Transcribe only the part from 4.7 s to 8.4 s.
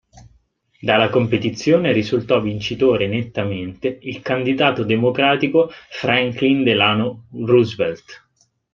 democratico Franklin Delano Roosevelt.